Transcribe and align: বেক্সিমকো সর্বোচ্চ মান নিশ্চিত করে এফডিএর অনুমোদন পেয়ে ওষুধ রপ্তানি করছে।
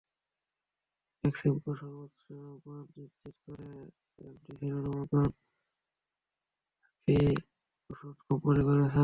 বেক্সিমকো 1.23 1.71
সর্বোচ্চ 1.79 2.23
মান 2.63 2.83
নিশ্চিত 2.95 3.35
করে 3.43 3.69
এফডিএর 4.19 4.73
অনুমোদন 4.81 5.25
পেয়ে 7.01 7.31
ওষুধ 7.89 8.15
রপ্তানি 8.21 8.61
করছে। 8.67 8.99